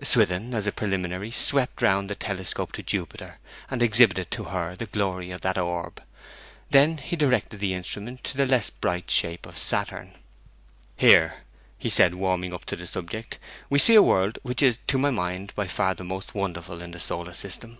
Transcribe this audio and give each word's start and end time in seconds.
Swithin, 0.00 0.54
as 0.54 0.64
a 0.68 0.70
preliminary, 0.70 1.32
swept 1.32 1.82
round 1.82 2.08
the 2.08 2.14
telescope 2.14 2.70
to 2.70 2.84
Jupiter, 2.84 3.38
and 3.68 3.82
exhibited 3.82 4.30
to 4.30 4.44
her 4.44 4.76
the 4.76 4.86
glory 4.86 5.32
of 5.32 5.40
that 5.40 5.58
orb. 5.58 6.00
Then 6.70 6.98
he 6.98 7.16
directed 7.16 7.58
the 7.58 7.74
instrument 7.74 8.22
to 8.22 8.36
the 8.36 8.46
less 8.46 8.70
bright 8.70 9.10
shape 9.10 9.44
of 9.44 9.58
Saturn. 9.58 10.14
'Here,' 10.96 11.38
he 11.76 11.90
said, 11.90 12.14
warming 12.14 12.54
up 12.54 12.64
to 12.66 12.76
the 12.76 12.86
subject, 12.86 13.40
'we 13.68 13.80
see 13.80 13.96
a 13.96 14.02
world 14.04 14.38
which 14.44 14.62
is 14.62 14.78
to 14.86 14.98
my 14.98 15.10
mind 15.10 15.52
by 15.56 15.66
far 15.66 15.94
the 15.96 16.04
most 16.04 16.32
wonderful 16.32 16.80
in 16.80 16.92
the 16.92 17.00
solar 17.00 17.34
system. 17.34 17.78